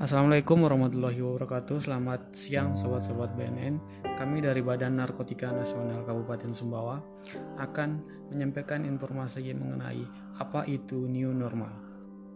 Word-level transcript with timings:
Assalamualaikum 0.00 0.64
warahmatullahi 0.64 1.20
wabarakatuh. 1.20 1.84
Selamat 1.84 2.32
siang 2.32 2.72
sobat-sobat 2.72 3.36
BNN 3.36 3.78
Kami 4.16 4.40
dari 4.40 4.64
Badan 4.64 4.96
Narkotika 4.96 5.52
Nasional 5.52 6.08
Kabupaten 6.08 6.56
Sumbawa 6.56 6.98
Akan 7.60 8.00
menyampaikan 8.32 8.88
informasi 8.88 9.52
mengenai 9.52 10.00
apa 10.40 10.64
itu 10.64 11.04
new 11.04 11.36
normal. 11.36 11.70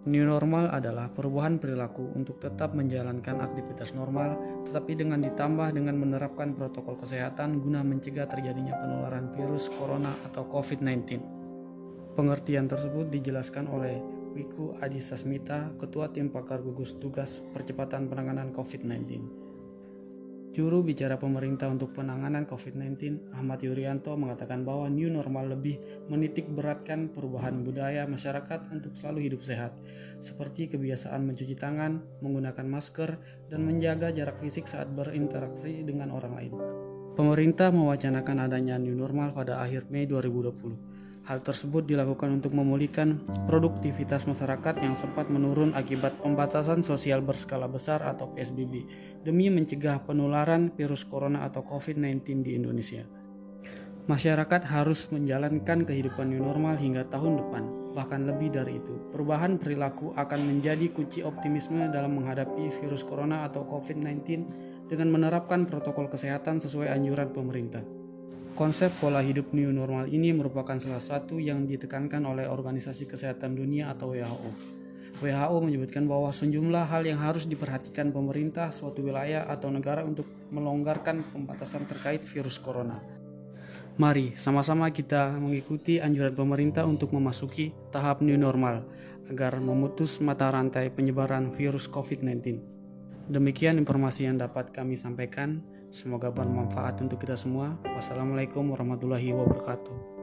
New 0.04 0.22
normal 0.22 0.76
adalah 0.76 1.08
perubahan 1.08 1.56
perilaku 1.56 2.12
untuk 2.12 2.36
tetap 2.36 2.76
menjalankan 2.76 3.40
aktivitas 3.40 3.96
normal 3.96 4.36
Tetapi 4.68 5.00
dengan 5.00 5.24
ditambah 5.24 5.72
dengan 5.72 5.96
menerapkan 5.96 6.52
protokol 6.52 7.00
kesehatan 7.00 7.64
Guna 7.64 7.80
mencegah 7.80 8.28
terjadinya 8.28 8.76
penularan 8.76 9.32
virus 9.32 9.72
corona 9.72 10.12
atau 10.28 10.44
COVID-19 10.52 11.33
Pengertian 12.14 12.70
tersebut 12.70 13.11
dijelaskan 13.11 13.66
oleh 13.66 13.98
Wiku 14.39 14.79
Adhisa 14.79 15.18
Smita, 15.18 15.75
Ketua 15.82 16.14
Tim 16.14 16.30
Pakar 16.30 16.62
Gugus 16.62 16.94
Tugas 17.02 17.43
Percepatan 17.50 18.06
Penanganan 18.06 18.54
COVID-19. 18.54 19.43
Juru 20.54 20.86
bicara 20.86 21.18
pemerintah 21.18 21.66
untuk 21.66 21.90
penanganan 21.90 22.46
COVID-19, 22.46 23.34
Ahmad 23.34 23.58
Yuryanto 23.66 24.14
mengatakan 24.14 24.62
bahwa 24.62 24.86
new 24.86 25.11
normal 25.11 25.58
lebih 25.58 25.82
menitik 26.06 26.46
beratkan 26.46 27.11
perubahan 27.11 27.66
budaya 27.66 28.06
masyarakat 28.06 28.70
untuk 28.70 28.94
selalu 28.94 29.26
hidup 29.26 29.42
sehat, 29.42 29.75
seperti 30.22 30.70
kebiasaan 30.70 31.26
mencuci 31.26 31.58
tangan, 31.58 31.98
menggunakan 32.22 32.67
masker, 32.70 33.19
dan 33.50 33.67
menjaga 33.67 34.14
jarak 34.14 34.39
fisik 34.39 34.70
saat 34.70 34.86
berinteraksi 34.94 35.83
dengan 35.83 36.14
orang 36.14 36.39
lain. 36.39 36.55
Pemerintah 37.19 37.75
mewacanakan 37.75 38.47
adanya 38.47 38.78
new 38.78 38.94
normal 38.94 39.34
pada 39.34 39.58
akhir 39.58 39.91
Mei 39.91 40.06
2020. 40.06 40.94
Hal 41.24 41.41
tersebut 41.41 41.88
dilakukan 41.88 42.36
untuk 42.36 42.52
memulihkan 42.52 43.24
produktivitas 43.48 44.28
masyarakat 44.28 44.77
yang 44.84 44.92
sempat 44.92 45.33
menurun 45.33 45.72
akibat 45.72 46.20
pembatasan 46.20 46.84
sosial 46.84 47.25
berskala 47.25 47.64
besar 47.64 48.05
atau 48.05 48.28
PSBB 48.36 48.84
demi 49.25 49.48
mencegah 49.48 50.05
penularan 50.05 50.69
virus 50.77 51.08
corona 51.08 51.48
atau 51.48 51.64
COVID-19 51.64 52.44
di 52.44 52.53
Indonesia. 52.61 53.08
Masyarakat 54.05 54.69
harus 54.69 55.08
menjalankan 55.16 55.89
kehidupan 55.89 56.28
new 56.28 56.44
normal 56.44 56.77
hingga 56.77 57.08
tahun 57.08 57.41
depan, 57.41 57.97
bahkan 57.97 58.28
lebih 58.28 58.53
dari 58.53 58.77
itu. 58.77 59.09
Perubahan 59.09 59.56
perilaku 59.56 60.12
akan 60.12 60.41
menjadi 60.44 60.92
kunci 60.92 61.25
optimisme 61.25 61.88
dalam 61.88 62.20
menghadapi 62.20 62.69
virus 62.84 63.00
corona 63.00 63.48
atau 63.48 63.64
COVID-19 63.64 64.28
dengan 64.92 65.09
menerapkan 65.09 65.64
protokol 65.64 66.12
kesehatan 66.12 66.61
sesuai 66.61 66.92
anjuran 66.92 67.33
pemerintah. 67.33 68.03
Konsep 68.55 68.94
pola 69.02 69.19
hidup 69.19 69.50
new 69.50 69.74
normal 69.74 70.06
ini 70.06 70.30
merupakan 70.30 70.78
salah 70.78 71.02
satu 71.02 71.42
yang 71.42 71.66
ditekankan 71.66 72.22
oleh 72.22 72.47
Organisasi 72.47 73.10
Kesehatan 73.10 73.58
Dunia 73.58 73.91
atau 73.91 74.14
WHO. 74.14 74.50
WHO 75.19 75.56
menyebutkan 75.58 76.06
bahwa 76.06 76.30
sejumlah 76.30 76.86
hal 76.86 77.02
yang 77.02 77.19
harus 77.19 77.50
diperhatikan 77.50 78.14
pemerintah 78.14 78.70
suatu 78.70 79.02
wilayah 79.02 79.50
atau 79.50 79.75
negara 79.75 80.06
untuk 80.06 80.30
melonggarkan 80.55 81.34
pembatasan 81.34 81.82
terkait 81.91 82.22
virus 82.22 82.62
corona. 82.62 83.02
Mari 83.98 84.38
sama-sama 84.38 84.86
kita 84.94 85.34
mengikuti 85.34 85.98
anjuran 85.98 86.38
pemerintah 86.38 86.86
untuk 86.86 87.10
memasuki 87.10 87.75
tahap 87.91 88.22
new 88.22 88.38
normal 88.38 88.86
agar 89.34 89.58
memutus 89.58 90.22
mata 90.22 90.47
rantai 90.55 90.94
penyebaran 90.94 91.50
virus 91.50 91.91
COVID-19. 91.91 92.62
Demikian 93.34 93.82
informasi 93.82 94.30
yang 94.30 94.38
dapat 94.38 94.70
kami 94.70 94.94
sampaikan. 94.94 95.73
Semoga 95.95 96.27
bermanfaat 96.27 97.06
untuk 97.06 97.23
kita 97.23 97.39
semua. 97.39 97.78
Wassalamualaikum 97.87 98.67
warahmatullahi 98.67 99.31
wabarakatuh. 99.31 100.14